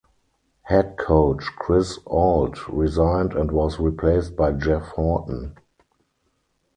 [0.63, 5.55] Head coach Chris Ault resigned and was replaced by Jeff Horton.